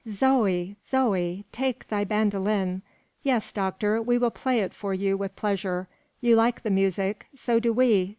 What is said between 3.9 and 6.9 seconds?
we will play it for you with pleasure. You like the